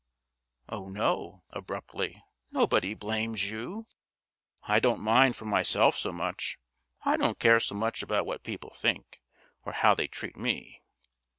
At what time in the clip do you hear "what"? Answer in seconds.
8.25-8.41